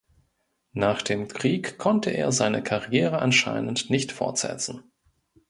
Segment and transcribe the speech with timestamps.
[0.73, 4.91] Nach dem Krieg konnte er seine Karriere anscheinend nicht fortsetzen.